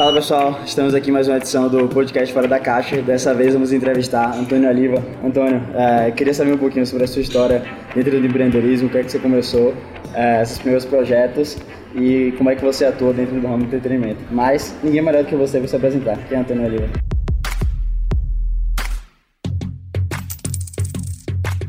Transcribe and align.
Fala 0.00 0.14
pessoal, 0.14 0.58
estamos 0.64 0.94
aqui 0.94 1.12
mais 1.12 1.28
uma 1.28 1.36
edição 1.36 1.68
do 1.68 1.86
podcast 1.86 2.32
Fora 2.32 2.48
da 2.48 2.58
Caixa. 2.58 3.02
Dessa 3.02 3.34
vez 3.34 3.52
vamos 3.52 3.70
entrevistar 3.70 4.34
Antônio 4.34 4.66
Oliva. 4.66 4.96
Antônio, 5.22 5.60
é, 5.74 6.10
queria 6.10 6.32
saber 6.32 6.54
um 6.54 6.56
pouquinho 6.56 6.86
sobre 6.86 7.04
a 7.04 7.06
sua 7.06 7.20
história 7.20 7.62
dentro 7.94 8.18
do 8.18 8.26
empreendedorismo, 8.26 8.88
o 8.88 8.90
que 8.90 8.96
é 8.96 9.04
que 9.04 9.12
você 9.12 9.18
começou, 9.18 9.74
é, 10.14 10.40
esses 10.40 10.56
primeiros 10.56 10.86
projetos 10.86 11.58
e 11.94 12.32
como 12.38 12.48
é 12.48 12.56
que 12.56 12.64
você 12.64 12.86
atua 12.86 13.12
dentro 13.12 13.38
do 13.38 13.46
ramo 13.46 13.58
do 13.58 13.64
entretenimento. 13.64 14.24
Mas 14.30 14.74
ninguém 14.82 15.02
melhor 15.02 15.22
do 15.22 15.28
que 15.28 15.36
você 15.36 15.58
para 15.58 15.68
se 15.68 15.76
apresentar. 15.76 16.16
Quem 16.26 16.38
é 16.38 16.40
Antônio 16.40 16.64
Oliva? 16.64 16.88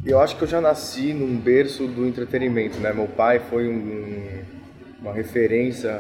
Eu 0.06 0.22
acho 0.22 0.38
que 0.38 0.44
eu 0.44 0.48
já 0.48 0.62
nasci 0.62 1.14
num 1.14 1.36
berço 1.36 1.86
do 1.86 2.08
entretenimento, 2.08 2.80
né? 2.80 2.94
Meu 2.94 3.08
pai 3.08 3.42
foi 3.50 3.68
um, 3.68 4.24
uma 5.02 5.12
referência 5.12 6.00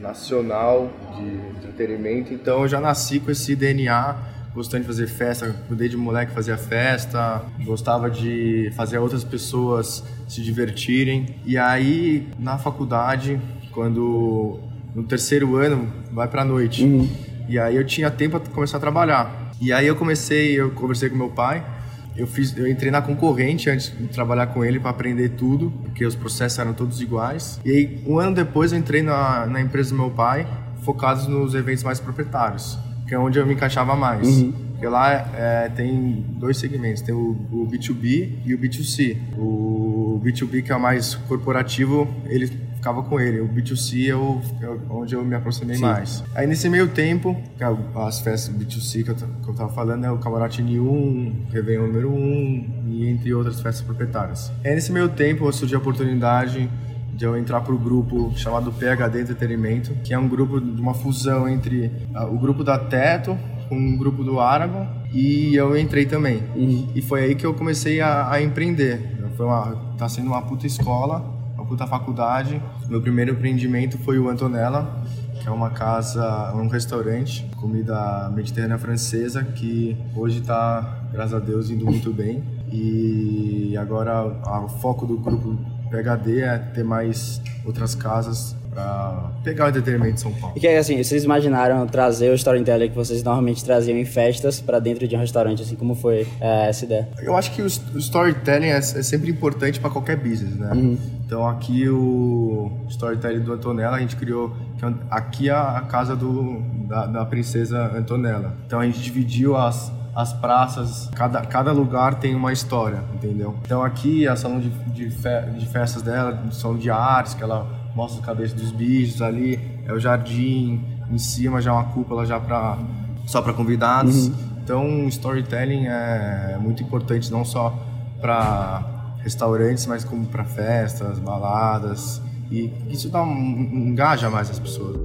nacional 0.00 0.90
de 1.16 1.66
entretenimento, 1.68 2.32
então 2.32 2.62
eu 2.62 2.68
já 2.68 2.80
nasci 2.80 3.20
com 3.20 3.30
esse 3.30 3.56
DNA, 3.56 4.16
gostando 4.54 4.82
de 4.82 4.86
fazer 4.86 5.06
festa, 5.06 5.54
desde 5.70 5.96
moleque 5.96 6.32
fazia 6.32 6.56
festa, 6.56 7.42
gostava 7.64 8.10
de 8.10 8.70
fazer 8.74 8.98
outras 8.98 9.24
pessoas 9.24 10.04
se 10.28 10.42
divertirem. 10.42 11.36
E 11.44 11.58
aí 11.58 12.28
na 12.38 12.58
faculdade, 12.58 13.40
quando 13.72 14.60
no 14.94 15.04
terceiro 15.04 15.56
ano 15.56 15.92
vai 16.12 16.28
para 16.28 16.44
noite, 16.44 16.84
uhum. 16.84 17.08
e 17.48 17.58
aí 17.58 17.76
eu 17.76 17.84
tinha 17.84 18.10
tempo 18.10 18.40
para 18.40 18.52
começar 18.52 18.78
a 18.78 18.80
trabalhar. 18.80 19.52
E 19.60 19.72
aí 19.72 19.86
eu 19.86 19.96
comecei, 19.96 20.58
eu 20.58 20.70
conversei 20.70 21.08
com 21.08 21.16
meu 21.16 21.30
pai 21.30 21.75
eu 22.16 22.26
fiz, 22.26 22.56
eu 22.56 22.66
entrei 22.66 22.90
na 22.90 23.02
concorrente 23.02 23.68
antes 23.68 23.92
de 23.96 24.06
trabalhar 24.08 24.48
com 24.48 24.64
ele 24.64 24.80
para 24.80 24.90
aprender 24.90 25.30
tudo, 25.30 25.70
porque 25.82 26.04
os 26.04 26.14
processos 26.14 26.58
eram 26.58 26.72
todos 26.72 27.00
iguais. 27.00 27.60
E 27.64 27.70
aí, 27.70 28.02
um 28.06 28.18
ano 28.18 28.34
depois 28.34 28.72
eu 28.72 28.78
entrei 28.78 29.02
na, 29.02 29.46
na 29.46 29.60
empresa 29.60 29.90
do 29.90 29.96
meu 29.96 30.10
pai, 30.10 30.46
focados 30.82 31.26
nos 31.26 31.54
eventos 31.54 31.82
mais 31.82 32.00
proprietários, 32.00 32.78
que 33.06 33.14
é 33.14 33.18
onde 33.18 33.38
eu 33.38 33.46
me 33.46 33.54
encaixava 33.54 33.94
mais. 33.94 34.26
Uhum. 34.26 34.66
Porque 34.76 34.88
lá 34.88 35.10
é, 35.10 35.70
tem 35.74 36.24
dois 36.38 36.58
segmentos, 36.58 37.00
tem 37.00 37.14
o, 37.14 37.30
o, 37.50 37.66
B2B 37.66 38.40
e 38.44 38.54
o 38.54 38.58
B2C. 38.58 39.16
O 39.38 40.05
B2B, 40.20 40.62
que 40.62 40.72
é 40.72 40.76
o 40.76 40.80
mais 40.80 41.14
corporativo, 41.14 42.08
ele 42.26 42.46
ficava 42.46 43.02
com 43.02 43.20
ele. 43.20 43.40
O 43.40 43.48
B2C 43.48 44.08
é, 44.10 44.14
o, 44.14 44.40
é 44.62 44.92
onde 44.92 45.14
eu 45.14 45.24
me 45.24 45.34
aproximei 45.34 45.76
Sim. 45.76 45.82
mais. 45.82 46.22
Aí 46.34 46.46
nesse 46.46 46.68
meio 46.68 46.88
tempo, 46.88 47.36
é 47.58 47.64
as 48.00 48.20
festas 48.20 48.54
B2C 48.54 49.04
que 49.04 49.10
eu, 49.10 49.14
que 49.14 49.48
eu 49.48 49.54
tava 49.54 49.72
falando 49.72 50.04
é 50.04 50.10
o 50.10 50.18
Camarote 50.18 50.62
N1, 50.62 51.50
Réveillon 51.50 51.86
número 51.86 52.12
1 52.12 52.84
e 52.88 53.08
entre 53.08 53.34
outras 53.34 53.60
festas 53.60 53.84
proprietárias. 53.84 54.52
Aí 54.64 54.74
nesse 54.74 54.92
meio 54.92 55.08
tempo 55.08 55.50
surgiu 55.52 55.78
a 55.78 55.80
oportunidade 55.80 56.70
de 57.12 57.24
eu 57.24 57.36
entrar 57.36 57.62
para 57.62 57.74
o 57.74 57.78
grupo 57.78 58.32
chamado 58.36 58.70
PHD 58.72 59.22
Entretenimento, 59.22 59.94
que 60.04 60.12
é 60.12 60.18
um 60.18 60.28
grupo 60.28 60.60
de 60.60 60.80
uma 60.80 60.92
fusão 60.92 61.48
entre 61.48 61.90
uh, 62.14 62.32
o 62.32 62.38
grupo 62.38 62.62
da 62.62 62.78
Teto 62.78 63.36
com 63.68 63.94
o 63.94 63.96
grupo 63.96 64.22
do 64.22 64.38
Aragon 64.38 64.86
e 65.12 65.54
eu 65.54 65.76
entrei 65.76 66.06
também. 66.06 66.42
Uhum. 66.54 66.88
E 66.94 67.02
foi 67.02 67.24
aí 67.24 67.34
que 67.34 67.44
eu 67.44 67.54
comecei 67.54 68.00
a, 68.00 68.30
a 68.30 68.42
empreender. 68.42 69.15
Foi 69.36 69.46
uma, 69.46 69.76
tá 69.98 70.08
sendo 70.08 70.28
uma 70.28 70.42
puta 70.42 70.66
escola 70.66 71.36
puta 71.66 71.86
faculdade. 71.86 72.62
Meu 72.88 73.00
primeiro 73.00 73.32
empreendimento 73.32 73.98
foi 73.98 74.18
o 74.18 74.28
Antonella, 74.28 75.02
que 75.40 75.48
é 75.48 75.50
uma 75.50 75.70
casa, 75.70 76.54
um 76.54 76.68
restaurante, 76.68 77.48
comida 77.56 78.30
mediterrânea 78.34 78.78
francesa, 78.78 79.42
que 79.42 79.96
hoje 80.14 80.40
está, 80.40 81.08
graças 81.12 81.34
a 81.34 81.38
Deus, 81.38 81.70
indo 81.70 81.84
muito 81.84 82.12
bem. 82.12 82.42
E 82.72 83.76
agora 83.76 84.24
o 84.64 84.68
foco 84.68 85.06
do 85.06 85.18
grupo 85.18 85.58
PHD 85.90 86.40
é 86.40 86.58
ter 86.58 86.84
mais 86.84 87.40
outras 87.64 87.94
casas 87.94 88.56
para 88.76 89.30
pegar 89.42 89.64
o 89.64 89.68
entretenimento 89.70 90.14
de 90.14 90.20
São 90.20 90.32
Paulo. 90.32 90.54
E 90.54 90.60
que 90.60 90.68
assim, 90.68 91.02
vocês 91.02 91.24
imaginaram 91.24 91.86
trazer 91.86 92.30
o 92.30 92.34
storytelling 92.34 92.90
que 92.90 92.94
vocês 92.94 93.22
normalmente 93.22 93.64
traziam 93.64 93.96
em 93.96 94.04
festas 94.04 94.60
para 94.60 94.78
dentro 94.78 95.08
de 95.08 95.16
um 95.16 95.18
restaurante, 95.18 95.62
assim, 95.62 95.74
como 95.74 95.94
foi 95.94 96.26
é, 96.38 96.68
essa 96.68 96.84
ideia? 96.84 97.08
Eu 97.22 97.34
acho 97.34 97.52
que 97.52 97.62
o, 97.62 97.66
storytelling 97.66 98.66
é, 98.66 98.76
é 98.76 98.80
sempre 98.80 99.30
importante 99.30 99.80
para 99.80 99.88
qualquer 99.88 100.16
business, 100.16 100.54
né? 100.56 100.72
Uhum. 100.74 100.98
Então 101.24 101.48
aqui 101.48 101.88
o 101.88 102.70
storytelling 102.88 103.40
do 103.40 103.54
Antonella 103.54 103.96
a 103.96 104.00
gente 104.00 104.14
criou 104.14 104.54
é 104.82 104.92
aqui 105.10 105.48
é 105.48 105.52
a 105.52 105.80
casa 105.88 106.14
do, 106.14 106.60
da, 106.86 107.06
da 107.06 107.24
princesa 107.24 107.92
Antonella. 107.96 108.54
Então 108.66 108.78
a 108.78 108.84
gente 108.84 109.00
dividiu 109.00 109.56
as 109.56 109.90
as 110.14 110.32
praças, 110.32 111.10
cada, 111.14 111.42
cada 111.42 111.72
lugar 111.72 112.14
tem 112.14 112.34
uma 112.34 112.50
história, 112.50 113.04
entendeu? 113.12 113.54
Então 113.62 113.82
aqui 113.82 114.24
é 114.24 114.30
a 114.30 114.36
salão 114.36 114.58
de, 114.58 114.70
de, 114.70 115.10
fe, 115.10 115.28
de 115.58 115.66
festas 115.66 116.00
dela, 116.00 116.42
salão 116.52 116.78
de 116.78 116.88
artes, 116.90 117.34
que 117.34 117.42
ela 117.42 117.66
mostra 117.96 118.22
a 118.22 118.26
cabeça 118.26 118.54
dos 118.54 118.70
bichos 118.70 119.22
ali, 119.22 119.58
é 119.86 119.92
o 119.92 119.98
jardim, 119.98 120.84
em 121.10 121.18
cima 121.18 121.62
já 121.62 121.70
é 121.70 121.72
uma 121.72 121.84
cúpula 121.84 122.26
já 122.26 122.38
para 122.38 122.78
só 123.26 123.40
para 123.42 123.52
convidados. 123.52 124.28
Uhum. 124.28 124.34
Então, 124.62 125.08
storytelling 125.08 125.86
é 125.86 126.58
muito 126.60 126.82
importante 126.82 127.30
não 127.32 127.44
só 127.44 127.74
para 128.20 129.14
restaurantes, 129.18 129.86
mas 129.86 130.04
como 130.04 130.26
para 130.26 130.44
festas, 130.44 131.18
baladas 131.18 132.20
e 132.50 132.72
isso 132.88 133.08
dá 133.08 133.22
um, 133.22 133.88
engaja 133.88 134.30
mais 134.30 134.50
as 134.50 134.58
pessoas. 134.58 134.95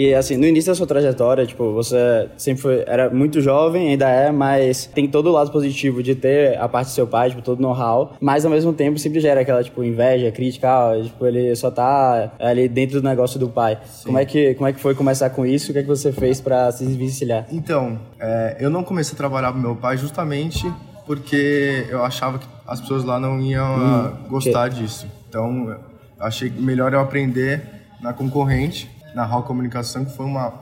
E 0.00 0.14
assim, 0.14 0.38
no 0.38 0.46
início 0.46 0.72
da 0.72 0.74
sua 0.74 0.86
trajetória, 0.86 1.44
tipo, 1.44 1.74
você 1.74 2.26
sempre 2.38 2.62
foi, 2.62 2.84
era 2.86 3.10
muito 3.10 3.38
jovem, 3.42 3.90
ainda 3.90 4.08
é, 4.08 4.32
mas 4.32 4.86
tem 4.86 5.06
todo 5.06 5.26
o 5.26 5.32
lado 5.32 5.50
positivo 5.50 6.02
de 6.02 6.14
ter 6.14 6.58
a 6.58 6.66
parte 6.66 6.86
do 6.86 6.92
seu 6.92 7.06
pai, 7.06 7.28
tipo, 7.28 7.42
todo 7.42 7.60
know-how, 7.60 8.14
mas 8.18 8.46
ao 8.46 8.50
mesmo 8.50 8.72
tempo 8.72 8.98
sempre 8.98 9.20
gera 9.20 9.42
aquela, 9.42 9.62
tipo, 9.62 9.84
inveja, 9.84 10.32
crítica, 10.32 10.68
ó, 10.68 11.02
tipo, 11.02 11.26
ele 11.26 11.54
só 11.54 11.70
tá 11.70 12.32
ali 12.38 12.66
dentro 12.66 13.02
do 13.02 13.06
negócio 13.06 13.38
do 13.38 13.50
pai. 13.50 13.78
Como 14.02 14.18
é, 14.18 14.24
que, 14.24 14.54
como 14.54 14.68
é 14.68 14.72
que 14.72 14.80
foi 14.80 14.94
começar 14.94 15.28
com 15.28 15.44
isso? 15.44 15.70
O 15.70 15.74
que 15.74 15.80
é 15.80 15.82
que 15.82 15.88
você 15.88 16.10
fez 16.10 16.40
para 16.40 16.72
se 16.72 16.86
desvencilhar? 16.86 17.44
Então, 17.52 18.00
é, 18.18 18.56
eu 18.58 18.70
não 18.70 18.82
comecei 18.82 19.12
a 19.12 19.18
trabalhar 19.18 19.52
pro 19.52 19.60
meu 19.60 19.76
pai 19.76 19.98
justamente 19.98 20.66
porque 21.06 21.84
eu 21.90 22.02
achava 22.02 22.38
que 22.38 22.46
as 22.66 22.80
pessoas 22.80 23.04
lá 23.04 23.20
não 23.20 23.38
iam 23.38 23.76
hum, 23.76 24.28
gostar 24.30 24.70
que... 24.70 24.76
disso. 24.76 25.06
Então, 25.28 25.76
achei 26.18 26.48
melhor 26.48 26.90
eu 26.94 27.00
aprender 27.00 27.60
na 28.00 28.14
concorrente 28.14 28.88
na 29.14 29.24
Hall 29.24 29.42
Comunicação, 29.42 30.04
que 30.04 30.16
foi 30.16 30.26
uma 30.26 30.52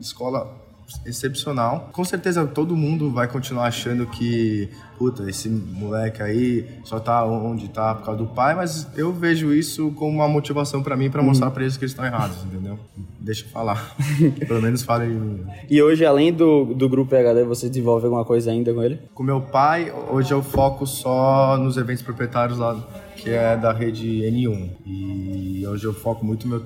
escola 0.00 0.64
excepcional. 1.04 1.90
Com 1.92 2.04
certeza 2.04 2.46
todo 2.46 2.76
mundo 2.76 3.10
vai 3.10 3.28
continuar 3.28 3.66
achando 3.66 4.06
que, 4.06 4.68
puta, 4.98 5.28
esse 5.28 5.48
moleque 5.48 6.22
aí 6.22 6.68
só 6.84 7.00
tá 7.00 7.24
onde 7.24 7.68
tá 7.68 7.94
por 7.94 8.04
causa 8.04 8.18
do 8.18 8.26
pai, 8.26 8.54
mas 8.54 8.86
eu 8.96 9.12
vejo 9.12 9.52
isso 9.52 9.90
como 9.92 10.10
uma 10.10 10.28
motivação 10.28 10.82
para 10.82 10.96
mim 10.96 11.10
para 11.10 11.20
uhum. 11.20 11.28
mostrar 11.28 11.50
para 11.50 11.62
eles 11.62 11.76
que 11.76 11.84
eles 11.84 11.92
estão 11.92 12.04
errados, 12.04 12.36
entendeu? 12.44 12.78
Deixa 13.18 13.44
eu 13.44 13.48
falar. 13.48 13.94
Pelo 14.46 14.60
menos 14.60 14.82
fale. 14.82 15.44
E 15.68 15.82
hoje, 15.82 16.04
além 16.04 16.32
do, 16.32 16.66
do 16.74 16.88
grupo 16.88 17.10
PHD, 17.10 17.44
você 17.44 17.68
desenvolve 17.68 18.04
alguma 18.06 18.24
coisa 18.24 18.50
ainda 18.50 18.72
com 18.72 18.82
ele? 18.82 19.00
Com 19.14 19.22
meu 19.22 19.40
pai, 19.40 19.92
hoje 20.10 20.32
eu 20.32 20.42
foco 20.42 20.86
só 20.86 21.56
nos 21.56 21.76
eventos 21.76 22.02
proprietários 22.02 22.58
lá, 22.58 22.76
que 23.16 23.30
é 23.30 23.56
da 23.56 23.72
rede 23.72 24.20
N1. 24.22 24.70
E 24.84 25.66
hoje 25.66 25.84
eu 25.86 25.94
foco 25.94 26.24
muito 26.24 26.46
meu 26.46 26.62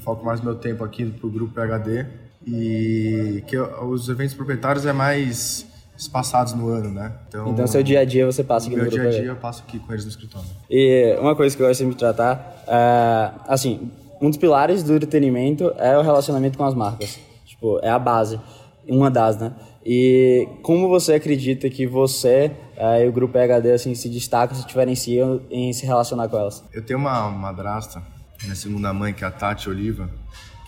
foco 0.00 0.24
mais 0.24 0.40
meu 0.40 0.54
tempo 0.54 0.84
aqui 0.84 1.04
pro 1.06 1.30
grupo 1.30 1.54
PHD 1.54 2.06
e 2.46 3.42
que 3.46 3.56
os 3.58 4.08
eventos 4.08 4.34
proprietários 4.34 4.84
é 4.86 4.92
mais 4.92 5.66
espaçados 5.96 6.54
no 6.54 6.68
ano, 6.68 6.90
né? 6.90 7.12
Então, 7.28 7.48
então 7.48 7.66
seu 7.66 7.82
dia 7.82 8.00
a 8.00 8.04
dia 8.04 8.26
você 8.26 8.42
passa 8.42 8.66
aqui 8.66 8.76
no 8.76 8.82
meu 8.82 8.90
grupo 8.90 9.08
dia 9.08 9.18
a 9.18 9.22
dia 9.22 9.30
eu 9.30 9.36
passo 9.36 9.62
aqui 9.66 9.78
com 9.78 9.92
eles 9.92 10.04
no 10.04 10.10
escritório. 10.10 10.48
E 10.68 11.16
uma 11.20 11.36
coisa 11.36 11.56
que 11.56 11.62
eu 11.62 11.68
gosto 11.68 11.84
de 11.84 11.94
tratar, 11.94 12.64
é, 12.66 13.30
assim, 13.46 13.90
um 14.20 14.28
dos 14.28 14.38
pilares 14.38 14.82
do 14.82 14.94
entretenimento 14.94 15.72
é 15.76 15.96
o 15.96 16.02
relacionamento 16.02 16.56
com 16.56 16.64
as 16.64 16.74
marcas. 16.74 17.18
Tipo, 17.44 17.78
é 17.82 17.90
a 17.90 17.98
base, 17.98 18.40
uma 18.88 19.10
das, 19.10 19.38
né? 19.38 19.52
E 19.84 20.48
como 20.62 20.88
você 20.88 21.14
acredita 21.14 21.68
que 21.68 21.86
você 21.86 22.52
é, 22.76 23.04
e 23.04 23.08
o 23.08 23.12
grupo 23.12 23.34
PHD 23.34 23.72
assim, 23.72 23.94
se 23.94 24.08
destacam, 24.08 24.56
se 24.56 24.66
diferenciam 24.66 25.40
em 25.50 25.72
se 25.72 25.84
relacionar 25.84 26.28
com 26.28 26.38
elas? 26.38 26.64
Eu 26.72 26.84
tenho 26.84 26.98
uma 26.98 27.30
madrasta, 27.30 28.02
minha 28.42 28.54
segunda 28.54 28.92
mãe, 28.92 29.12
que 29.12 29.24
é 29.24 29.26
a 29.26 29.30
Tati 29.30 29.68
Oliva, 29.68 30.08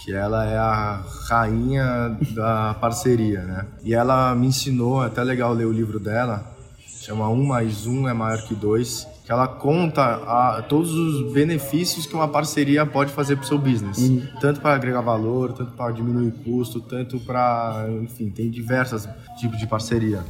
que 0.05 0.13
ela 0.13 0.45
é 0.45 0.57
a 0.57 1.03
rainha 1.29 2.17
da 2.35 2.75
parceria, 2.81 3.41
né? 3.43 3.67
E 3.83 3.95
ela 3.95 4.35
me 4.35 4.47
ensinou, 4.47 5.03
é 5.03 5.07
até 5.07 5.23
legal 5.23 5.53
ler 5.53 5.67
o 5.67 5.73
livro 5.73 5.99
dela, 5.99 6.55
chama 7.01 7.29
Um 7.29 7.45
Mais 7.45 7.87
Um 7.87 8.09
é 8.09 8.13
Maior 8.13 8.43
Que 8.43 8.55
Dois, 8.55 9.07
que 9.25 9.33
ela 9.33 9.49
conta 9.49 10.03
a, 10.03 10.63
todos 10.63 10.93
os 10.93 11.33
benefícios 11.33 12.05
que 12.05 12.15
uma 12.15 12.29
parceria 12.29 12.85
pode 12.85 13.11
fazer 13.11 13.37
para 13.37 13.45
o 13.45 13.47
seu 13.47 13.59
business. 13.59 13.99
Uhum. 13.99 14.23
Tanto 14.41 14.61
para 14.61 14.75
agregar 14.75 15.01
valor, 15.01 15.55
tanto 15.55 15.73
para 15.73 15.91
diminuir 15.93 16.33
custo, 16.45 16.81
tanto 16.81 17.19
para... 17.21 17.87
Enfim, 18.03 18.29
tem 18.29 18.51
diversos 18.51 19.09
tipos 19.39 19.59
de 19.59 19.67
parceria. 19.67 20.23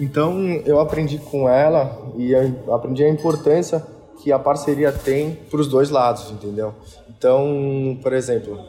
Então, 0.00 0.40
eu 0.64 0.80
aprendi 0.80 1.18
com 1.18 1.48
ela 1.48 2.12
e 2.16 2.34
aprendi 2.72 3.04
a 3.04 3.08
importância 3.08 3.86
que 4.22 4.30
a 4.32 4.38
parceria 4.38 4.92
tem 4.92 5.34
para 5.50 5.60
os 5.60 5.68
dois 5.68 5.90
lados, 5.90 6.30
entendeu? 6.30 6.74
Então, 7.08 7.98
por 8.02 8.12
exemplo, 8.12 8.60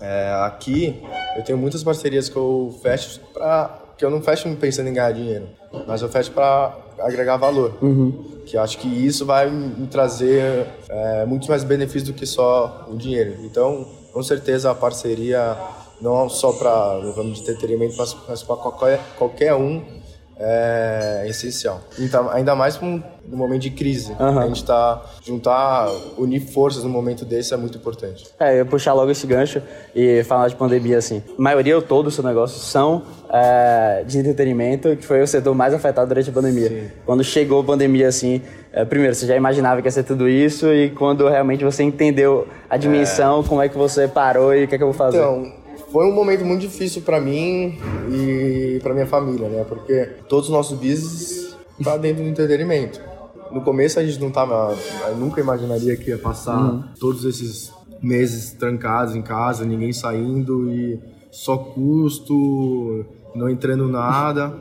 é, 0.00 0.32
aqui 0.44 1.02
eu 1.36 1.42
tenho 1.44 1.58
muitas 1.58 1.82
parcerias 1.82 2.28
que 2.28 2.36
eu 2.36 2.74
fecho 2.82 3.20
para 3.32 3.82
que 3.96 4.04
eu 4.04 4.10
não 4.10 4.20
fecho 4.20 4.54
pensando 4.56 4.88
em 4.88 4.92
ganhar 4.92 5.12
dinheiro, 5.12 5.48
mas 5.86 6.02
eu 6.02 6.08
fecho 6.08 6.30
para 6.30 6.76
agregar 6.98 7.36
valor. 7.36 7.76
Uhum. 7.80 8.42
Que 8.44 8.56
eu 8.56 8.62
acho 8.62 8.78
que 8.78 8.88
isso 8.88 9.24
vai 9.24 9.50
me 9.50 9.86
trazer 9.86 10.66
é, 10.88 11.24
muito 11.24 11.48
mais 11.48 11.64
benefícios 11.64 12.04
do 12.04 12.12
que 12.12 12.26
só 12.26 12.86
o 12.90 12.96
dinheiro. 12.96 13.36
Então, 13.44 13.86
com 14.12 14.22
certeza 14.22 14.70
a 14.70 14.74
parceria 14.74 15.56
não 16.00 16.28
só 16.28 16.52
para 16.52 16.98
vamos 17.14 17.36
de 17.36 17.42
entretenimento, 17.42 17.96
mas 17.96 18.42
para 18.42 18.56
qualquer 18.56 19.00
qualquer 19.16 19.54
um 19.54 19.82
é 20.38 21.24
essencial. 21.28 21.80
Então, 21.98 22.30
ainda 22.30 22.54
mais 22.54 22.78
no 22.80 23.36
momento 23.36 23.62
de 23.62 23.70
crise. 23.70 24.12
Uhum. 24.18 24.38
A 24.38 24.46
gente 24.46 24.64
tá 24.64 25.02
juntar, 25.24 25.90
unir 26.18 26.40
forças 26.40 26.84
no 26.84 26.90
momento 26.90 27.24
desse 27.24 27.54
é 27.54 27.56
muito 27.56 27.78
importante. 27.78 28.26
É, 28.38 28.52
eu 28.52 28.58
ia 28.58 28.64
puxar 28.64 28.92
logo 28.92 29.10
esse 29.10 29.26
gancho 29.26 29.62
e 29.94 30.22
falar 30.24 30.48
de 30.48 30.56
pandemia 30.56 30.98
assim. 30.98 31.22
A 31.38 31.42
maioria 31.42 31.74
ou 31.76 31.82
todo 31.82 32.08
o 32.08 32.10
seu 32.10 32.22
negócio 32.22 32.58
são 32.60 33.02
é, 33.30 34.04
de 34.06 34.18
entretenimento, 34.18 34.94
que 34.96 35.04
foi 35.04 35.22
o 35.22 35.26
setor 35.26 35.54
mais 35.54 35.72
afetado 35.72 36.08
durante 36.08 36.30
a 36.30 36.32
pandemia. 36.32 36.68
Sim. 36.68 36.90
Quando 37.04 37.24
chegou 37.24 37.60
a 37.60 37.64
pandemia 37.64 38.08
assim, 38.08 38.42
é, 38.72 38.84
primeiro, 38.84 39.14
você 39.14 39.26
já 39.26 39.36
imaginava 39.36 39.80
que 39.80 39.88
ia 39.88 39.92
ser 39.92 40.04
tudo 40.04 40.28
isso 40.28 40.72
e 40.72 40.90
quando 40.90 41.26
realmente 41.28 41.64
você 41.64 41.82
entendeu 41.82 42.46
a 42.68 42.76
dimensão, 42.76 43.40
é. 43.40 43.44
como 43.44 43.62
é 43.62 43.68
que 43.68 43.76
você 43.76 44.06
parou 44.06 44.54
e 44.54 44.64
o 44.64 44.68
que 44.68 44.74
é 44.74 44.78
que 44.78 44.84
eu 44.84 44.88
vou 44.88 44.96
fazer? 44.96 45.16
Então, 45.16 45.65
foi 45.96 46.04
um 46.04 46.12
momento 46.12 46.44
muito 46.44 46.60
difícil 46.60 47.00
para 47.00 47.18
mim 47.18 47.78
e 48.12 48.78
para 48.82 48.92
minha 48.92 49.06
família, 49.06 49.48
né? 49.48 49.64
Porque 49.66 50.10
todos 50.28 50.50
os 50.50 50.52
nossos 50.52 50.76
business 50.76 51.56
tá 51.82 51.96
dentro 51.96 52.22
do 52.22 52.28
entretenimento. 52.28 53.00
No 53.50 53.62
começo 53.62 53.98
a 53.98 54.04
gente 54.04 54.20
não 54.20 54.30
tava, 54.30 54.76
eu 55.08 55.16
nunca 55.16 55.40
imaginaria 55.40 55.96
que 55.96 56.10
ia 56.10 56.18
passar 56.18 56.60
uhum. 56.60 56.84
todos 57.00 57.24
esses 57.24 57.72
meses 58.02 58.52
trancados 58.52 59.16
em 59.16 59.22
casa, 59.22 59.64
ninguém 59.64 59.90
saindo 59.90 60.70
e 60.70 61.00
só 61.30 61.56
custo, 61.56 63.06
não 63.34 63.48
entrando 63.48 63.88
nada. 63.88 64.54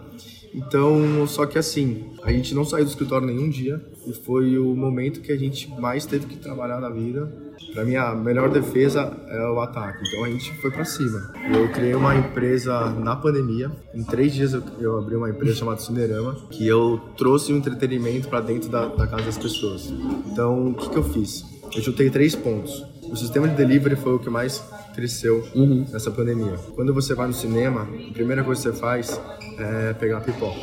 Então, 0.53 1.27
só 1.27 1.45
que 1.45 1.57
assim, 1.57 2.13
a 2.23 2.31
gente 2.31 2.55
não 2.55 2.63
saiu 2.63 2.85
do 2.85 2.89
escritório 2.91 3.27
nenhum 3.27 3.49
dia 3.49 3.85
e 4.07 4.13
foi 4.13 4.57
o 4.57 4.75
momento 4.75 5.21
que 5.21 5.31
a 5.31 5.37
gente 5.37 5.69
mais 5.79 6.05
teve 6.05 6.25
que 6.25 6.37
trabalhar 6.37 6.79
na 6.79 6.89
vida 6.89 7.45
para 7.73 7.83
mim, 7.83 7.95
a 7.95 8.15
melhor 8.15 8.49
defesa 8.49 9.11
é 9.27 9.45
o 9.49 9.59
ataque. 9.59 10.01
Então 10.07 10.23
a 10.23 10.29
gente 10.29 10.53
foi 10.55 10.71
para 10.71 10.85
cima. 10.85 11.33
Eu 11.53 11.69
criei 11.69 11.93
uma 11.93 12.15
empresa 12.15 12.89
na 12.91 13.15
pandemia. 13.15 13.71
Em 13.93 14.03
três 14.03 14.33
dias 14.33 14.53
eu, 14.79 14.97
abri 14.97 15.15
uma 15.15 15.29
empresa 15.29 15.55
chamada 15.55 15.79
Cinerama, 15.79 16.35
que 16.49 16.65
eu 16.65 16.99
trouxe 17.17 17.51
o 17.51 17.57
entretenimento 17.57 18.27
para 18.27 18.41
dentro 18.41 18.69
da, 18.69 18.87
da, 18.87 19.07
casa 19.07 19.23
das 19.23 19.37
pessoas. 19.37 19.93
Então 20.31 20.69
o 20.69 20.73
que, 20.73 20.89
que 20.89 20.97
eu 20.97 21.03
fiz? 21.03 21.43
Eu 21.75 21.81
juntei 21.81 22.09
três 22.09 22.35
pontos. 22.35 22.85
O 23.03 23.15
sistema 23.15 23.47
de 23.47 23.55
delivery 23.55 23.95
foi 23.95 24.15
o 24.15 24.19
que 24.19 24.29
mais 24.29 24.63
cresceu 24.93 25.45
uhum. 25.53 25.85
nessa 25.91 26.09
pandemia. 26.09 26.55
Quando 26.75 26.93
você 26.93 27.13
vai 27.13 27.27
no 27.27 27.33
cinema, 27.33 27.87
a 28.09 28.13
primeira 28.13 28.43
coisa 28.43 28.61
que 28.61 28.69
você 28.69 28.79
faz 28.79 29.19
é 29.59 29.93
pegar 29.93 30.21
pipoca. 30.21 30.59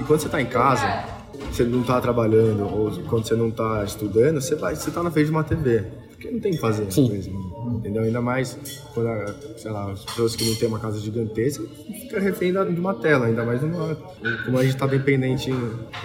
E 0.00 0.04
quando 0.04 0.20
você 0.20 0.26
está 0.26 0.40
em 0.40 0.46
casa, 0.46 1.11
você 1.50 1.64
não 1.64 1.80
está 1.80 2.00
trabalhando 2.00 2.62
ou 2.64 2.90
quando 3.08 3.26
você 3.26 3.34
não 3.34 3.48
está 3.48 3.84
estudando, 3.84 4.40
você 4.40 4.54
vai, 4.54 4.74
você 4.74 4.88
está 4.88 5.02
na 5.02 5.10
frente 5.10 5.26
de 5.26 5.32
uma 5.32 5.44
TV. 5.44 5.84
Porque 6.08 6.30
não 6.30 6.40
tem 6.40 6.52
que 6.52 6.58
fazer 6.58 6.90
Sim. 6.92 7.10
mesmo, 7.10 7.78
entendeu? 7.78 8.02
Ainda 8.04 8.20
mais 8.20 8.56
quando, 8.94 9.08
sei 9.56 9.70
lá, 9.70 9.90
as 9.90 10.04
pessoas 10.04 10.36
que 10.36 10.44
não 10.44 10.54
têm 10.54 10.68
uma 10.68 10.78
casa 10.78 11.00
gigantesca 11.00 11.64
fica 12.00 12.20
refém 12.20 12.52
de 12.52 12.58
uma 12.58 12.94
tela, 12.94 13.26
ainda 13.26 13.44
mais 13.44 13.60
numa, 13.60 13.96
como 14.44 14.56
a 14.56 14.62
gente 14.62 14.74
está 14.74 14.86
dependente 14.86 15.52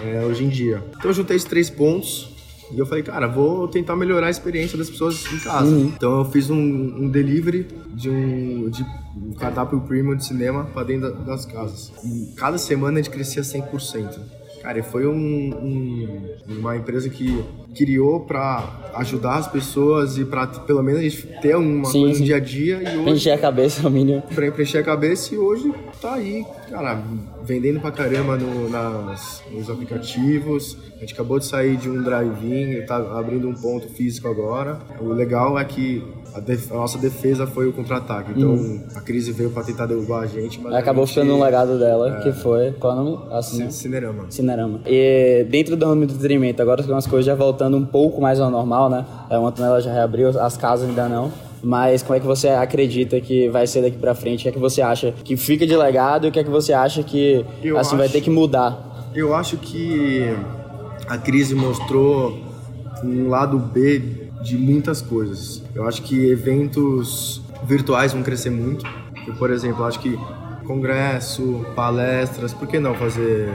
é, 0.04 0.24
hoje 0.24 0.44
em 0.44 0.48
dia. 0.48 0.82
Então 0.96 1.10
eu 1.10 1.14
juntei 1.14 1.36
esses 1.36 1.48
três 1.48 1.70
pontos 1.70 2.36
e 2.70 2.78
eu 2.78 2.84
falei, 2.84 3.02
cara, 3.02 3.26
vou 3.26 3.66
tentar 3.66 3.96
melhorar 3.96 4.26
a 4.26 4.30
experiência 4.30 4.76
das 4.76 4.90
pessoas 4.90 5.24
em 5.32 5.38
casa. 5.38 5.70
Uhum. 5.70 5.92
Então 5.96 6.18
eu 6.18 6.24
fiz 6.26 6.50
um, 6.50 6.56
um, 6.56 7.08
delivery 7.08 7.66
de 7.94 8.10
um, 8.10 8.68
de 8.68 8.84
um 9.16 9.32
cardápio 9.32 9.80
premium 9.80 10.16
de 10.16 10.24
cinema 10.24 10.64
para 10.64 10.82
dentro 10.82 11.12
das 11.24 11.46
casas. 11.46 11.92
E 12.04 12.34
cada 12.36 12.58
semana 12.58 12.98
a 12.98 13.02
gente 13.02 13.12
crescia 13.12 13.42
100%. 13.42 14.18
Cara, 14.62 14.82
foi 14.82 15.06
um, 15.06 15.14
um, 15.14 16.36
uma 16.46 16.76
empresa 16.76 17.08
que 17.08 17.42
criou 17.74 18.20
para 18.20 18.90
ajudar 18.94 19.36
as 19.36 19.48
pessoas 19.48 20.18
e 20.18 20.24
para 20.24 20.46
pelo 20.46 20.82
menos 20.82 21.00
a 21.00 21.04
gente 21.04 21.26
ter 21.40 21.56
uma 21.56 21.84
sim, 21.86 22.00
coisa 22.00 22.14
sim. 22.14 22.20
no 22.20 22.26
dia 22.26 22.36
a 22.36 22.40
dia 22.40 22.82
e 22.82 22.98
hoje 22.98 23.10
encher 23.10 23.32
a 23.32 23.38
cabeça 23.38 23.86
o 23.86 23.90
mínimo 23.90 24.22
preencher 24.34 24.78
a 24.78 24.82
cabeça 24.82 25.34
e 25.34 25.38
hoje 25.38 25.72
tá 26.00 26.14
aí 26.14 26.44
cara 26.68 27.02
vendendo 27.44 27.80
pra 27.80 27.90
caramba 27.90 28.36
no, 28.36 28.68
nas, 28.68 29.42
nos 29.50 29.70
aplicativos. 29.70 30.76
A 30.96 31.00
gente 31.00 31.14
acabou 31.14 31.38
de 31.38 31.46
sair 31.46 31.76
de 31.76 31.88
um 31.88 32.02
drive-in 32.02 32.84
tá 32.86 32.96
abrindo 32.96 33.48
um 33.48 33.54
ponto 33.54 33.88
físico 33.88 34.28
agora. 34.28 34.78
O 35.00 35.08
legal 35.08 35.58
é 35.58 35.64
que 35.64 36.04
a, 36.34 36.40
def, 36.40 36.70
a 36.70 36.74
nossa 36.74 36.98
defesa 36.98 37.46
foi 37.46 37.68
o 37.68 37.72
contra-ataque. 37.72 38.32
Então 38.36 38.54
hum. 38.54 38.82
a 38.94 39.00
crise 39.00 39.32
veio 39.32 39.50
para 39.50 39.64
tentar 39.64 39.86
derrubar 39.86 40.22
a 40.22 40.26
gente 40.26 40.60
mas 40.60 40.74
acabou 40.74 41.06
gente, 41.06 41.14
ficando 41.14 41.34
um 41.34 41.42
legado 41.42 41.78
dela 41.78 42.18
é, 42.18 42.20
que 42.22 42.32
foi 42.32 42.72
qual 42.72 42.96
é 42.96 43.00
o 43.00 43.04
nome? 43.04 43.18
Assim, 43.32 43.70
Cinerama. 43.70 44.26
Cinerama. 44.30 44.80
E 44.86 45.46
dentro 45.48 45.76
do 45.76 45.86
ramo 45.86 46.06
do 46.06 46.12
entretenimento 46.12 46.60
agora 46.60 46.84
as 46.94 47.06
coisas 47.06 47.26
já 47.26 47.34
voltando 47.34 47.76
um 47.76 47.86
pouco 47.86 48.20
mais 48.20 48.40
ao 48.40 48.50
normal, 48.50 48.90
né? 48.90 49.04
É, 49.30 49.38
uma 49.38 49.52
tonela 49.52 49.80
já 49.80 49.92
reabriu, 49.92 50.28
as 50.28 50.56
casas 50.56 50.88
ainda 50.88 51.08
não. 51.08 51.47
Mas 51.62 52.02
como 52.02 52.16
é 52.16 52.20
que 52.20 52.26
você 52.26 52.48
acredita 52.48 53.20
que 53.20 53.48
vai 53.48 53.66
ser 53.66 53.82
daqui 53.82 53.98
para 53.98 54.14
frente? 54.14 54.40
O 54.40 54.42
que 54.44 54.48
é 54.48 54.52
que 54.52 54.58
você 54.58 54.80
acha 54.80 55.12
que 55.24 55.36
fica 55.36 55.66
de 55.66 55.76
legado 55.76 56.26
e 56.26 56.28
o 56.30 56.32
que 56.32 56.38
é 56.38 56.44
que 56.44 56.50
você 56.50 56.72
acha 56.72 57.02
que 57.02 57.44
eu 57.62 57.76
assim 57.78 57.90
acho, 57.90 57.96
vai 57.96 58.08
ter 58.08 58.20
que 58.20 58.30
mudar? 58.30 59.10
Eu 59.14 59.34
acho 59.34 59.56
que 59.56 60.22
a 61.08 61.18
crise 61.18 61.54
mostrou 61.54 62.38
um 63.02 63.28
lado 63.28 63.58
B 63.58 64.30
de 64.42 64.56
muitas 64.56 65.02
coisas. 65.02 65.62
Eu 65.74 65.86
acho 65.86 66.02
que 66.02 66.30
eventos 66.30 67.42
virtuais 67.64 68.12
vão 68.12 68.22
crescer 68.22 68.50
muito. 68.50 68.84
Eu, 69.26 69.34
por 69.34 69.50
exemplo, 69.50 69.84
acho 69.84 69.98
que 70.00 70.18
congresso, 70.64 71.64
palestras, 71.74 72.52
por 72.52 72.68
que 72.68 72.78
não 72.78 72.94
fazer 72.94 73.50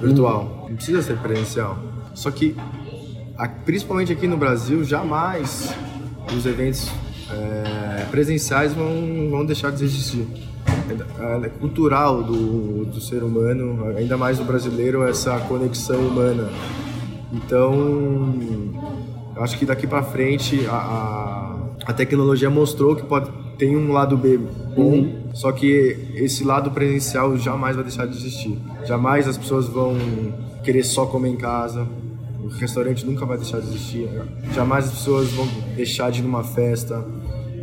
virtual? 0.00 0.66
Não 0.68 0.76
precisa 0.76 1.02
ser 1.02 1.16
presencial. 1.18 1.78
Só 2.14 2.30
que 2.30 2.56
principalmente 3.64 4.12
aqui 4.12 4.26
no 4.26 4.36
Brasil, 4.36 4.82
jamais 4.84 5.72
os 6.36 6.44
eventos 6.44 6.90
é, 7.30 8.04
presenciais 8.10 8.72
vão, 8.72 9.28
vão 9.30 9.44
deixar 9.44 9.70
de 9.70 9.84
existir. 9.84 10.26
É, 11.20 11.46
é 11.46 11.48
cultural 11.48 12.22
do, 12.22 12.84
do 12.86 13.00
ser 13.00 13.22
humano, 13.22 13.94
ainda 13.96 14.16
mais 14.16 14.38
do 14.38 14.44
brasileiro, 14.44 15.02
essa 15.02 15.38
conexão 15.40 16.00
humana. 16.00 16.48
Então, 17.32 18.32
eu 19.36 19.42
acho 19.42 19.58
que 19.58 19.66
daqui 19.66 19.86
para 19.86 20.02
frente 20.02 20.66
a, 20.66 20.72
a, 20.72 21.56
a, 21.86 21.92
tecnologia 21.92 22.48
mostrou 22.48 22.96
que 22.96 23.02
pode 23.04 23.30
tem 23.58 23.76
um 23.76 23.92
lado 23.92 24.16
B 24.16 24.38
bom, 24.38 24.92
uhum. 24.92 25.22
só 25.34 25.50
que 25.50 26.12
esse 26.14 26.44
lado 26.44 26.70
presencial 26.70 27.36
jamais 27.36 27.74
vai 27.74 27.84
deixar 27.84 28.06
de 28.06 28.16
existir. 28.16 28.56
Jamais 28.86 29.26
as 29.26 29.36
pessoas 29.36 29.66
vão 29.66 29.96
querer 30.62 30.84
só 30.84 31.06
comer 31.06 31.30
em 31.30 31.36
casa, 31.36 31.86
o 32.48 32.58
restaurante 32.58 33.04
nunca 33.04 33.26
vai 33.26 33.36
deixar 33.36 33.60
de 33.60 33.68
existir. 33.68 34.08
Jamais 34.54 34.86
as 34.86 34.90
pessoas 34.92 35.30
vão 35.30 35.46
deixar 35.76 36.10
de 36.10 36.20
ir 36.20 36.22
numa 36.22 36.42
festa, 36.42 37.04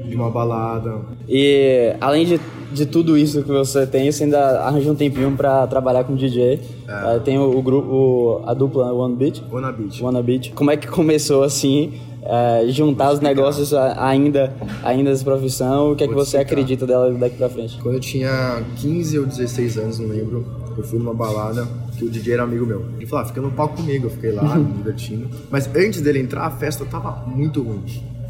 de 0.08 0.16
uma 0.16 0.30
balada. 0.30 1.02
E 1.28 1.96
além 2.00 2.26
de, 2.26 2.40
de 2.72 2.86
tudo 2.86 3.18
isso 3.18 3.42
que 3.44 3.52
você 3.52 3.88
tem, 3.88 4.12
você 4.12 4.24
ainda 4.24 4.62
arranja 4.62 4.92
um 4.92 4.96
tempinho 4.96 5.32
para 5.32 5.66
trabalhar 5.68 6.04
com 6.04 6.16
DJ. 6.16 6.62
É. 6.88 7.20
tem 7.20 7.38
o, 7.40 7.58
o 7.58 7.62
grupo, 7.62 8.44
a 8.46 8.54
dupla 8.54 8.94
One 8.94 9.16
Beat. 9.16 9.42
One 9.52 9.72
Beat. 9.74 10.02
One 10.02 10.24
Beat. 10.24 10.54
Como 10.54 10.72
é 10.72 10.78
que 10.78 10.88
começou 10.88 11.44
assim? 11.44 11.94
é, 12.26 12.66
juntar 12.70 13.12
os 13.14 13.20
negócios 13.20 13.72
ainda, 13.74 14.52
ainda 14.84 15.12
essa 15.12 15.24
profissão? 15.24 15.92
O 15.92 15.96
que 15.96 16.04
é 16.04 16.08
que 16.08 16.14
você 16.14 16.38
acredita 16.38 16.86
dela 16.86 17.14
daqui 17.14 17.38
pra 17.38 17.48
frente? 17.48 17.78
Quando 17.82 17.96
eu 17.96 18.00
tinha 18.00 18.64
15 18.78 19.20
ou 19.20 19.26
16 19.26 19.78
anos, 19.78 20.00
não 20.00 20.08
lembro, 20.08 20.46
eu 20.82 20.84
fui 20.84 21.00
numa 21.00 21.14
balada 21.14 21.68
que 21.98 22.06
o 22.06 22.10
DJ 22.10 22.34
era 22.34 22.44
amigo 22.44 22.66
meu. 22.66 22.86
Ele 22.98 23.06
falou, 23.06 23.24
ah, 23.24 23.28
fica 23.28 23.42
no 23.42 23.52
palco 23.52 23.78
comigo. 23.78 24.08
Eu 24.08 24.12
fiquei 24.12 24.32
lá, 24.32 24.56
me 24.58 24.74
divertindo. 24.74 25.30
Mas 25.50 25.68
antes 25.76 26.02
dele 26.02 26.20
entrar, 26.20 26.46
a 26.46 26.52
festa 26.52 26.86
tava 26.86 27.26
muito 27.28 27.62
ruim. 27.62 27.84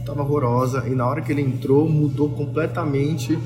Tava 0.05 0.21
horrorosa. 0.21 0.83
E 0.87 0.91
na 0.91 1.07
hora 1.07 1.21
que 1.21 1.31
ele 1.31 1.41
entrou, 1.41 1.89
mudou 1.89 2.29
completamente 2.29 3.37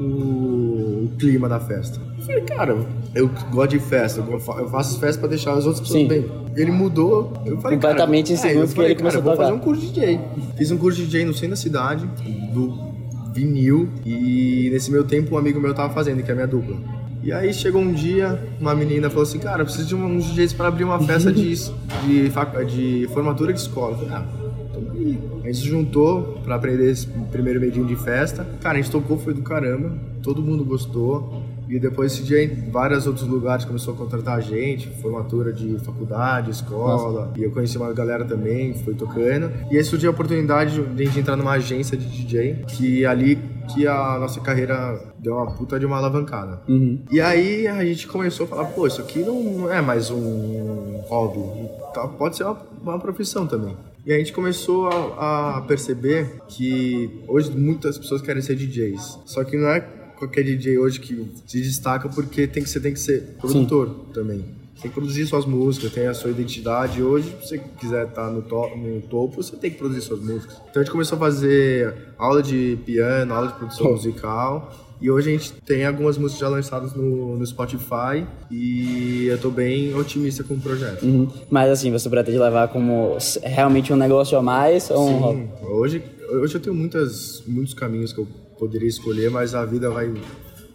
o, 0.00 1.10
clima 1.18 1.48
da 1.48 1.60
festa. 1.60 2.00
Eu 2.18 2.24
falei, 2.24 2.40
cara, 2.42 2.86
eu 3.14 3.30
gosto 3.50 3.70
de 3.70 3.78
festa, 3.78 4.20
eu 4.20 4.68
faço 4.68 4.98
festa 4.98 5.20
pra 5.20 5.28
deixar 5.28 5.52
as 5.52 5.66
outras 5.66 5.80
pessoas 5.80 6.02
Sim. 6.02 6.08
bem. 6.08 6.30
Ele 6.56 6.70
mudou, 6.70 7.32
eu 7.44 7.58
falei, 7.60 7.76
completamente 7.76 8.34
cara, 8.34 8.54
em 8.54 8.62
é, 8.62 8.66
que 8.66 8.80
ele 8.80 8.94
começou 8.94 9.22
cara, 9.22 9.32
a 9.32 9.36
tocar. 9.36 9.36
vou 9.36 9.36
fazer 9.36 9.52
um 9.52 9.58
curso 9.58 9.80
de 9.82 9.92
DJ. 9.92 10.20
Fiz 10.56 10.70
um 10.70 10.76
curso 10.76 10.98
de 10.98 11.06
DJ 11.06 11.24
no 11.24 11.34
centro 11.34 11.50
da 11.50 11.56
cidade, 11.56 12.08
do 12.52 12.88
vinil, 13.32 13.88
e 14.04 14.68
nesse 14.72 14.90
meu 14.90 15.04
tempo 15.04 15.34
um 15.34 15.38
amigo 15.38 15.60
meu 15.60 15.74
tava 15.74 15.92
fazendo, 15.92 16.22
que 16.22 16.30
é 16.30 16.32
a 16.32 16.34
minha 16.34 16.46
dupla. 16.46 16.76
E 17.22 17.32
aí 17.32 17.52
chegou 17.52 17.80
um 17.80 17.92
dia, 17.92 18.40
uma 18.60 18.74
menina 18.74 19.10
falou 19.10 19.24
assim, 19.24 19.38
cara, 19.38 19.62
eu 19.62 19.64
preciso 19.66 19.88
de 19.88 19.94
uns 19.94 20.26
DJs 20.26 20.52
para 20.52 20.68
abrir 20.68 20.84
uma 20.84 21.00
festa 21.00 21.32
de, 21.32 21.54
de, 22.06 22.30
de 22.66 23.08
formatura 23.12 23.52
de 23.52 23.60
escola. 23.60 23.96
Falei, 23.96 24.14
ah, 24.14 24.24
então 24.70 24.92
aí. 24.92 25.18
A 25.42 25.46
gente 25.46 25.58
se 25.58 25.66
juntou 25.66 26.40
para 26.44 26.54
aprender 26.54 26.90
esse 26.90 27.06
primeiro 27.30 27.60
medinho 27.60 27.86
de 27.86 27.96
festa. 27.96 28.46
Cara, 28.60 28.78
a 28.78 28.82
gente 28.82 28.90
tocou, 28.90 29.18
foi 29.18 29.34
do 29.34 29.42
caramba, 29.42 29.92
todo 30.22 30.42
mundo 30.42 30.64
gostou. 30.64 31.42
E 31.68 31.78
depois 31.78 32.12
esse 32.12 32.22
dia 32.22 32.42
em 32.42 32.70
vários 32.70 33.06
outros 33.06 33.26
lugares 33.26 33.64
começou 33.64 33.92
a 33.92 33.96
contratar 33.96 34.40
gente, 34.40 34.88
formatura 35.02 35.52
de 35.52 35.78
faculdade, 35.80 36.50
escola. 36.50 37.26
Nossa. 37.26 37.38
E 37.38 37.42
eu 37.42 37.50
conheci 37.50 37.76
uma 37.76 37.92
galera 37.92 38.24
também, 38.24 38.74
foi 38.74 38.94
tocando. 38.94 39.50
E 39.70 39.76
aí 39.76 39.84
surgiu 39.84 40.08
a 40.08 40.12
oportunidade 40.12 40.80
de 40.80 41.02
a 41.02 41.06
gente 41.06 41.20
entrar 41.20 41.36
numa 41.36 41.52
agência 41.52 41.96
de 41.96 42.06
DJ, 42.06 42.64
que 42.68 43.04
ali 43.04 43.38
que 43.74 43.86
a 43.86 44.18
nossa 44.18 44.40
carreira 44.40 45.00
deu 45.18 45.34
uma 45.34 45.46
puta 45.52 45.78
de 45.78 45.86
uma 45.86 45.96
alavancada. 45.96 46.62
Uhum. 46.68 47.00
E 47.10 47.20
aí 47.20 47.66
a 47.66 47.84
gente 47.84 48.06
começou 48.06 48.44
a 48.44 48.48
falar, 48.48 48.64
pô, 48.66 48.86
isso 48.86 49.00
aqui 49.00 49.20
não 49.20 49.70
é 49.70 49.80
mais 49.80 50.10
um 50.10 51.00
hobby, 51.08 51.68
tá, 51.94 52.06
pode 52.08 52.36
ser 52.36 52.44
uma, 52.44 52.60
uma 52.82 52.98
profissão 52.98 53.46
também. 53.46 53.76
E 54.06 54.12
a 54.12 54.18
gente 54.18 54.32
começou 54.32 54.88
a, 54.88 55.58
a, 55.58 55.60
perceber 55.62 56.40
que 56.48 57.22
hoje 57.28 57.50
muitas 57.50 57.98
pessoas 57.98 58.22
querem 58.22 58.40
ser 58.40 58.54
DJs. 58.56 59.18
Só 59.26 59.44
que 59.44 59.56
não 59.56 59.68
é 59.68 59.80
qualquer 60.16 60.42
DJ 60.44 60.78
hoje 60.78 60.98
que 60.98 61.30
se 61.46 61.60
destaca 61.60 62.08
porque 62.08 62.46
tem 62.46 62.62
que, 62.62 62.68
você 62.70 62.80
tem 62.80 62.92
que 62.92 63.00
ser 63.00 63.36
produtor 63.38 63.88
Sim. 63.88 64.12
também. 64.12 64.57
Você 64.78 64.82
tem 64.82 64.90
que 64.92 64.94
produzir 64.94 65.26
suas 65.26 65.44
músicas, 65.44 65.90
tem 65.90 66.06
a 66.06 66.14
sua 66.14 66.30
identidade. 66.30 67.02
Hoje, 67.02 67.34
se 67.42 67.48
você 67.48 67.58
quiser 67.58 68.06
estar 68.06 68.30
no, 68.30 68.42
to 68.42 68.76
no 68.76 69.00
topo, 69.02 69.42
você 69.42 69.56
tem 69.56 69.72
que 69.72 69.76
produzir 69.76 70.02
suas 70.02 70.20
músicas. 70.20 70.54
Então 70.70 70.80
a 70.80 70.84
gente 70.84 70.92
começou 70.92 71.16
a 71.16 71.18
fazer 71.18 71.96
aula 72.16 72.40
de 72.40 72.78
piano, 72.86 73.34
aula 73.34 73.48
de 73.48 73.54
produção 73.54 73.88
oh. 73.88 73.92
musical. 73.94 74.72
E 75.00 75.10
hoje 75.10 75.30
a 75.30 75.32
gente 75.32 75.52
tem 75.62 75.84
algumas 75.84 76.16
músicas 76.16 76.40
já 76.40 76.48
lançadas 76.48 76.94
no, 76.94 77.36
no 77.36 77.44
Spotify 77.44 78.24
e 78.48 79.26
eu 79.26 79.38
tô 79.38 79.50
bem 79.50 79.92
otimista 79.96 80.44
com 80.44 80.54
o 80.54 80.60
projeto. 80.60 81.04
Uhum. 81.04 81.28
Mas 81.50 81.70
assim, 81.70 81.90
você 81.90 82.08
pretende 82.08 82.38
levar 82.38 82.68
como 82.68 83.18
realmente 83.42 83.92
um 83.92 83.96
negócio 83.96 84.38
a 84.38 84.42
mais? 84.42 84.90
Ou 84.90 85.08
Sim, 85.08 85.50
um... 85.60 85.66
hoje, 85.72 86.02
hoje 86.30 86.54
eu 86.54 86.60
tenho 86.60 86.76
muitas, 86.76 87.42
muitos 87.48 87.74
caminhos 87.74 88.12
que 88.12 88.20
eu 88.20 88.28
poderia 88.56 88.88
escolher, 88.88 89.28
mas 89.28 89.56
a 89.56 89.64
vida 89.64 89.90
vai, 89.90 90.12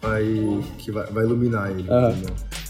vai, 0.02 0.24
que 0.76 0.92
vai, 0.92 1.06
vai 1.06 1.24
iluminar 1.24 1.70
ele. 1.70 1.88
Uhum. 1.88 2.63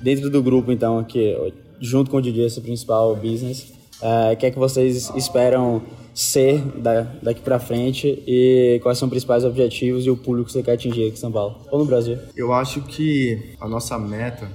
Dentro 0.00 0.30
do 0.30 0.42
grupo, 0.42 0.72
então, 0.72 0.98
aqui, 0.98 1.36
junto 1.80 2.10
com 2.10 2.16
o 2.16 2.22
DJ, 2.22 2.46
esse 2.46 2.60
principal 2.60 3.14
business, 3.16 3.72
é, 4.00 4.32
o 4.32 4.36
que 4.36 4.46
é 4.46 4.50
que 4.50 4.58
vocês 4.58 5.10
esperam 5.14 5.82
ser 6.14 6.60
da, 6.78 7.02
daqui 7.22 7.40
para 7.40 7.58
frente 7.58 8.22
e 8.26 8.80
quais 8.82 8.98
são 8.98 9.06
os 9.06 9.10
principais 9.10 9.44
objetivos 9.44 10.04
e 10.06 10.10
o 10.10 10.16
público 10.16 10.46
que 10.46 10.52
você 10.52 10.62
quer 10.62 10.72
atingir 10.72 11.04
aqui 11.04 11.14
em 11.14 11.16
São 11.16 11.30
Paulo 11.30 11.58
ou 11.70 11.78
no 11.78 11.84
Brasil? 11.84 12.18
Eu 12.36 12.52
acho 12.52 12.82
que 12.82 13.54
a 13.60 13.68
nossa 13.68 13.98
meta, 13.98 14.50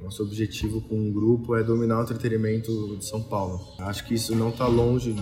nosso 0.00 0.22
objetivo 0.22 0.80
com 0.82 1.08
o 1.08 1.12
grupo 1.12 1.56
é 1.56 1.62
dominar 1.62 2.00
o 2.00 2.02
entretenimento 2.02 2.96
de 2.96 3.04
São 3.04 3.22
Paulo. 3.22 3.60
Acho 3.78 4.04
que 4.06 4.14
isso 4.14 4.34
não 4.34 4.50
está 4.50 4.66
longe 4.66 5.14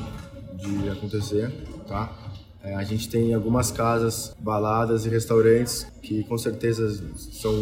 de 0.57 0.89
acontecer, 0.91 1.51
tá? 1.87 2.30
É, 2.63 2.75
a 2.75 2.85
gente 2.85 3.09
tem 3.09 3.33
algumas 3.33 3.71
casas, 3.71 4.35
baladas 4.39 5.07
e 5.07 5.09
restaurantes 5.09 5.87
que 6.03 6.23
com 6.25 6.37
certeza 6.37 7.03
são, 7.17 7.55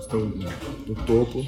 estão 0.00 0.20
no 0.86 0.94
topo 1.06 1.44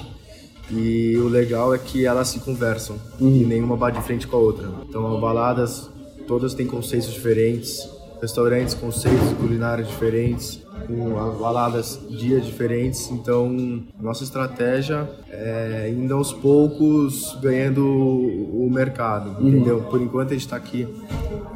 e 0.71 1.17
o 1.17 1.29
legal 1.29 1.75
é 1.75 1.79
que 1.79 2.05
elas 2.05 2.29
se 2.29 2.41
conversam 2.41 2.97
uhum. 3.21 3.29
e 3.29 3.45
nenhuma 3.45 3.77
bate 3.77 3.99
de 3.99 4.05
frente 4.05 4.27
com 4.27 4.37
a 4.37 4.41
outra. 4.41 4.69
Então, 4.89 5.21
baladas 5.21 5.89
todas 6.27 6.55
têm 6.55 6.67
conceitos 6.67 7.11
diferentes, 7.11 7.89
restaurantes, 8.21 8.75
conceitos 8.75 9.33
culinários 9.35 9.89
diferentes, 9.89 10.63
com 10.87 11.39
baladas 11.39 12.01
dias 12.09 12.45
diferentes. 12.45 13.11
Então, 13.11 13.85
nossa 14.01 14.25
estratégia 14.25 15.09
é 15.31 15.93
indo 15.95 16.15
aos 16.15 16.33
poucos 16.33 17.37
ganhando 17.41 17.85
o 17.85 18.69
mercado, 18.71 19.41
uhum. 19.41 19.49
entendeu? 19.49 19.83
Por 19.83 20.01
enquanto 20.01 20.31
a 20.31 20.33
gente 20.33 20.45
está 20.45 20.57
aqui 20.57 20.87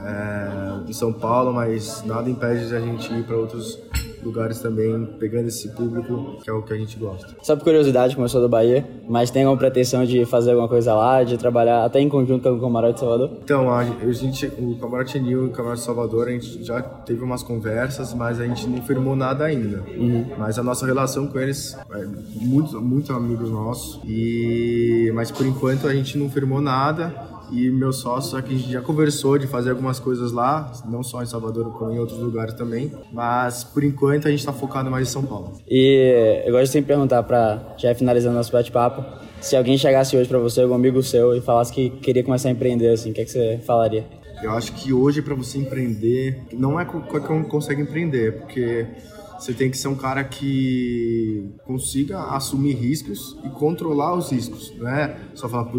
é, 0.05 0.89
em 0.89 0.93
São 0.93 1.13
Paulo, 1.13 1.53
mas 1.53 2.03
nada 2.05 2.29
impede 2.29 2.69
de 2.69 2.75
a 2.75 2.81
gente 2.81 3.13
ir 3.13 3.25
para 3.25 3.37
outros 3.37 3.79
lugares 4.23 4.61
também, 4.61 5.07
pegando 5.19 5.49
esse 5.49 5.69
público 5.71 6.39
que 6.43 6.49
é 6.49 6.53
o 6.53 6.63
que 6.63 6.73
a 6.73 6.77
gente 6.77 6.99
gosta. 6.99 7.35
Só 7.43 7.57
por 7.57 7.65
curiosidade, 7.65 8.15
começou 8.17 8.41
do 8.41 8.49
Bahia, 8.49 8.87
mas 9.09 9.31
tem 9.31 9.45
alguma 9.45 9.59
pretensão 9.59 10.05
de 10.05 10.25
fazer 10.25 10.51
alguma 10.51 10.69
coisa 10.69 10.95
lá, 10.95 11.23
de 11.23 11.37
trabalhar 11.37 11.85
até 11.85 12.01
em 12.01 12.09
conjunto 12.09 12.43
com 12.43 12.57
o 12.57 12.61
Camarote 12.61 13.01
Salvador? 13.01 13.31
Então, 13.43 13.73
a 13.73 13.85
gente, 14.13 14.47
o 14.47 14.77
Camarote 14.79 15.19
New 15.19 15.45
e 15.45 15.49
o 15.49 15.51
Camarote 15.51 15.83
Salvador, 15.83 16.29
a 16.29 16.31
gente 16.31 16.65
já 16.65 16.81
teve 16.81 17.23
umas 17.23 17.43
conversas, 17.43 18.15
mas 18.15 18.41
a 18.41 18.47
gente 18.47 18.67
não 18.67 18.83
firmou 18.83 19.17
nada 19.17 19.45
ainda. 19.45 19.83
Uhum. 19.97 20.27
Mas 20.39 20.59
a 20.59 20.63
nossa 20.63 20.87
relação 20.87 21.27
com 21.27 21.39
eles 21.39 21.77
é 21.91 22.05
muito, 22.41 22.81
muito 22.81 23.13
amigos 23.13 23.51
nossos, 23.51 24.01
e... 24.07 25.11
mas 25.15 25.31
por 25.31 25.47
enquanto 25.47 25.87
a 25.87 25.95
gente 25.95 26.17
não 26.17 26.29
firmou 26.31 26.61
nada. 26.61 27.32
E 27.53 27.71
meu 27.71 27.93
sócio 27.93 28.39
aqui 28.39 28.57
já 28.59 28.81
conversou 28.81 29.37
de 29.37 29.47
fazer 29.47 29.71
algumas 29.71 30.01
coisas 30.01 30.33
lá, 30.33 30.73
não 30.89 31.03
só 31.03 31.23
em 31.23 31.27
Salvador, 31.27 31.71
como 31.77 31.93
em 31.93 31.99
outros 31.99 32.19
lugares 32.19 32.55
também. 32.55 32.91
Mas 33.13 33.63
por 33.63 33.85
enquanto 33.85 34.27
a 34.27 34.31
gente 34.31 34.41
está 34.41 34.55
focado 34.55 34.91
mais 34.91 35.07
em 35.07 35.11
São 35.11 35.23
Paulo. 35.23 35.53
E 35.69 36.43
eu 36.47 36.53
gosto 36.53 36.65
de 36.65 36.71
sempre 36.71 36.89
perguntar 36.89 37.23
para 37.25 37.75
já 37.77 37.95
finalizando 37.95 38.35
nosso 38.35 38.51
bate-papo, 38.51 39.05
se 39.43 39.55
alguém 39.55 39.77
chegasse 39.77 40.17
hoje 40.17 40.29
para 40.29 40.39
você, 40.39 40.63
algum 40.63 40.75
amigo 40.75 41.03
seu, 41.03 41.37
e 41.37 41.41
falasse 41.41 41.73
que 41.73 41.91
queria 41.91 42.25
começar 42.25 42.49
a 42.49 42.53
empreender, 42.53 42.89
assim, 42.89 43.11
o 43.11 43.15
que, 43.15 43.21
é 43.21 43.25
que 43.25 43.31
você 43.31 43.61
falaria? 43.67 44.07
Eu 44.43 44.53
acho 44.53 44.73
que 44.73 44.93
hoje 44.93 45.21
para 45.21 45.35
você 45.35 45.59
empreender, 45.59 46.43
não 46.53 46.81
é 46.81 46.85
qualquer 46.85 47.33
um 47.33 47.45
consegue 47.45 47.83
empreender, 47.83 48.39
porque 48.39 48.87
você 49.39 49.53
tem 49.53 49.69
que 49.69 49.77
ser 49.77 49.89
um 49.89 49.97
cara 49.97 50.23
que 50.23 51.51
consiga 51.65 52.21
assumir 52.21 52.75
riscos 52.75 53.37
e 53.45 53.49
controlar 53.51 54.15
os 54.15 54.31
riscos, 54.31 54.73
não 54.79 54.89
é 54.89 55.17
só 55.35 55.49
falar, 55.49 55.73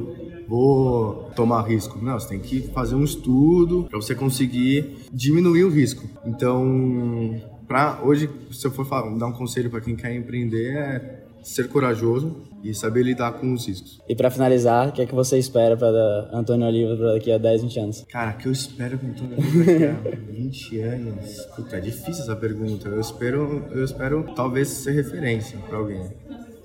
vou 0.48 1.32
tomar 1.36 1.62
risco. 1.64 2.00
Não, 2.04 2.20
você 2.20 2.30
tem 2.30 2.40
que 2.40 2.62
fazer 2.74 2.96
um 2.96 3.04
estudo 3.04 3.86
para 3.90 4.00
você 4.00 4.16
conseguir 4.16 5.08
diminuir 5.12 5.64
o 5.64 5.70
risco. 5.70 6.08
Então, 6.26 7.42
para 7.68 8.02
hoje, 8.04 8.30
se 8.52 8.66
eu 8.68 8.72
for 8.72 8.86
falar, 8.86 9.10
dar 9.18 9.28
um 9.28 9.34
conselho 9.34 9.70
para 9.70 9.82
quem 9.82 9.96
quer 9.96 10.14
empreender, 10.16 10.76
é 10.76 11.24
ser 11.44 11.68
corajoso 11.68 12.38
e 12.64 12.74
saber 12.74 13.04
lidar 13.04 13.34
com 13.34 13.54
os 13.54 13.68
riscos. 13.68 14.00
E 14.08 14.16
para 14.16 14.32
finalizar, 14.32 14.88
o 14.88 14.92
que 14.94 15.02
é 15.02 15.06
que 15.06 15.14
você 15.14 15.38
espera 15.38 15.76
para 15.76 16.30
Antônio 16.32 16.66
Oliva 16.66 16.96
para 16.96 17.14
daqui 17.14 17.32
a 17.32 17.38
10, 17.38 17.64
20 17.64 17.80
anos? 17.80 18.06
Cara, 18.10 18.32
o 18.32 18.38
que 18.38 18.48
eu 18.48 18.52
espero 18.54 18.98
para 18.98 19.10
Antônio 19.10 19.38
Oliva 19.38 19.66
daqui 19.66 19.84
a 19.84 20.16
20 20.32 20.80
anos? 20.80 21.38
Puta, 21.56 21.76
é 21.78 21.80
difícil 21.82 22.24
essa 22.24 22.36
pergunta. 22.36 22.88
Eu 22.88 23.02
espero, 23.02 23.66
eu 23.72 23.84
espero 23.84 24.26
talvez 24.36 24.70
ser 24.70 24.92
referência 24.92 25.58
para 25.68 25.78
alguém. 25.78 26.02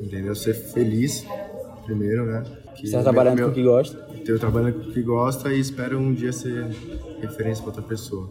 Entendeu? 0.00 0.34
Ser 0.36 0.54
feliz 0.54 1.26
primeiro, 1.84 2.26
né? 2.26 2.44
Que 2.78 2.86
Você 2.86 2.96
está 2.96 3.02
trabalhando 3.02 3.36
meu, 3.36 3.46
com 3.46 3.50
o 3.50 3.54
que 3.54 3.62
gosta? 3.64 4.06
Eu 4.24 4.38
trabalhando 4.38 4.74
com 4.74 4.90
o 4.90 4.92
que 4.92 5.02
gosta 5.02 5.52
e 5.52 5.58
espero 5.58 5.98
um 5.98 6.14
dia 6.14 6.32
ser 6.32 6.64
referência 7.20 7.64
para 7.64 7.70
outra 7.70 7.82
pessoa. 7.82 8.30